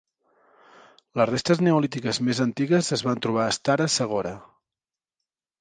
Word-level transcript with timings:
Les 1.19 1.29
restes 1.31 1.61
neolítiques 1.67 2.21
més 2.29 2.41
antigues 2.47 2.91
es 2.99 3.05
van 3.09 3.21
trobar 3.27 3.45
a 3.51 3.55
Stara 3.59 3.89
Zagora. 3.99 4.37